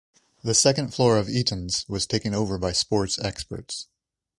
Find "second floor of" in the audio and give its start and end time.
0.55-1.29